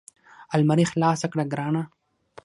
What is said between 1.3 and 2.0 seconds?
کړه ګرانه!